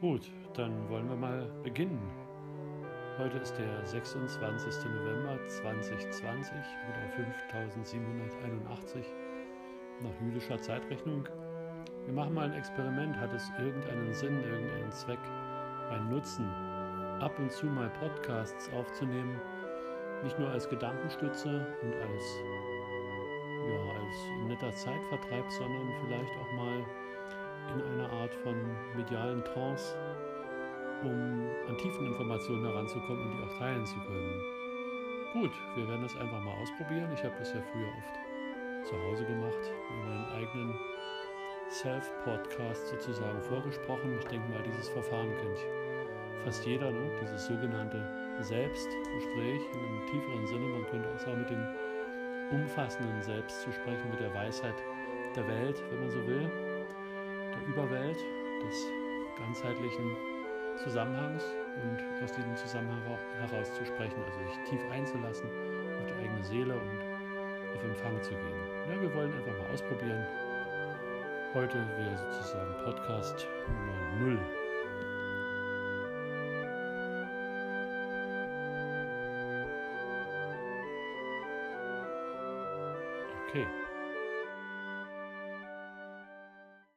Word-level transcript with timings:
Gut, 0.00 0.30
dann 0.54 0.88
wollen 0.88 1.08
wir 1.08 1.16
mal 1.16 1.50
beginnen. 1.64 1.98
Heute 3.18 3.38
ist 3.38 3.58
der 3.58 3.84
26. 3.84 4.84
November 4.84 5.36
2020 5.48 6.54
oder 6.54 7.08
5781 7.16 9.04
nach 10.00 10.20
jüdischer 10.24 10.62
Zeitrechnung. 10.62 11.28
Wir 12.04 12.14
machen 12.14 12.32
mal 12.32 12.44
ein 12.44 12.56
Experiment. 12.56 13.16
Hat 13.16 13.34
es 13.34 13.50
irgendeinen 13.58 14.14
Sinn, 14.14 14.40
irgendeinen 14.44 14.92
Zweck, 14.92 15.18
einen 15.90 16.10
Nutzen, 16.10 16.48
ab 17.18 17.36
und 17.40 17.50
zu 17.50 17.66
mal 17.66 17.90
Podcasts 17.98 18.70
aufzunehmen? 18.74 19.40
Nicht 20.22 20.38
nur 20.38 20.48
als 20.48 20.68
Gedankenstütze 20.68 21.66
und 21.82 21.94
als, 21.94 22.24
ja, 23.66 23.80
als 23.98 24.46
netter 24.46 24.72
Zeitvertreib, 24.76 25.50
sondern 25.50 25.92
vielleicht 26.04 26.36
auch 26.36 26.52
mal 26.52 26.84
in 27.74 27.82
einer 27.82 28.12
Art 28.12 28.34
von 28.36 28.54
medialen 28.98 29.44
Trance, 29.44 29.94
um 31.02 31.46
an 31.68 31.78
tiefen 31.78 32.06
Informationen 32.06 32.64
heranzukommen 32.66 33.22
und 33.22 33.38
die 33.38 33.44
auch 33.44 33.58
teilen 33.58 33.86
zu 33.86 33.96
können. 34.00 34.42
Gut, 35.32 35.52
wir 35.76 35.88
werden 35.88 36.02
das 36.02 36.16
einfach 36.16 36.40
mal 36.40 36.54
ausprobieren. 36.60 37.10
Ich 37.14 37.22
habe 37.22 37.34
das 37.38 37.52
ja 37.54 37.60
früher 37.72 37.88
oft 37.88 38.88
zu 38.88 38.94
Hause 39.04 39.24
gemacht, 39.24 39.70
in 39.90 40.08
meinen 40.08 40.26
eigenen 40.32 40.74
Self-Podcast 41.70 42.88
sozusagen 42.88 43.40
vorgesprochen. 43.42 44.16
Ich 44.18 44.26
denke 44.26 44.48
mal, 44.50 44.62
dieses 44.62 44.88
Verfahren 44.88 45.30
kennt 45.36 45.58
fast 46.44 46.64
jeder, 46.66 46.90
ne? 46.90 47.10
dieses 47.20 47.46
sogenannte 47.46 48.02
Selbstgespräch 48.40 49.60
in 49.74 49.78
einem 49.78 50.06
tieferen 50.06 50.46
Sinne. 50.46 50.66
Man 50.66 50.86
könnte 50.90 51.08
auch 51.14 51.18
sagen, 51.18 51.40
mit 51.40 51.50
dem 51.50 51.66
umfassenden 52.50 53.22
Selbst 53.22 53.62
zu 53.62 53.70
sprechen, 53.70 54.10
mit 54.10 54.20
der 54.20 54.34
Weisheit 54.34 54.76
der 55.36 55.46
Welt, 55.46 55.82
wenn 55.90 56.00
man 56.00 56.10
so 56.10 56.26
will 56.26 56.47
ganzheitlichen 59.38 60.16
Zusammenhangs 60.82 61.44
und 61.82 62.22
aus 62.22 62.32
diesem 62.32 62.56
Zusammenhang 62.56 63.02
heraus 63.40 63.72
zu 63.74 63.84
sprechen, 63.84 64.22
also 64.24 64.38
sich 64.38 64.70
tief 64.70 64.80
einzulassen 64.90 65.48
auf 65.98 66.06
die 66.06 66.14
eigene 66.24 66.44
Seele 66.44 66.74
und 66.74 67.76
auf 67.76 67.84
Empfang 67.84 68.22
zu 68.22 68.30
gehen. 68.30 68.68
Ja, 68.88 69.00
wir 69.00 69.14
wollen 69.14 69.32
einfach 69.32 69.56
mal 69.58 69.72
ausprobieren. 69.72 70.24
Heute 71.54 71.78
wäre 71.96 72.16
sozusagen 72.16 72.74
Podcast 72.84 73.46
Nummer 74.20 74.32
0. 74.32 74.38
Okay. 83.48 83.66